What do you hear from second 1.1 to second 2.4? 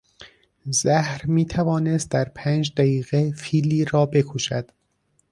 میتوانست در